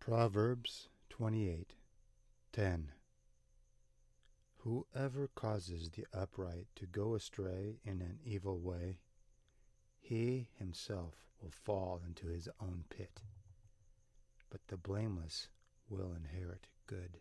Proverbs 0.00 0.88
28:10 1.10 2.86
Whoever 4.56 5.28
causes 5.28 5.90
the 5.90 6.06
upright 6.12 6.68
to 6.76 6.86
go 6.86 7.14
astray 7.14 7.80
in 7.84 8.00
an 8.00 8.18
evil 8.24 8.58
way, 8.58 9.00
he 10.00 10.48
himself 10.58 11.14
will 11.40 11.50
fall 11.50 12.00
into 12.04 12.28
his 12.28 12.48
own 12.60 12.84
pit, 12.88 13.20
but 14.48 14.66
the 14.68 14.78
blameless 14.78 15.48
will 15.88 16.14
inherit 16.14 16.66
good. 16.86 17.20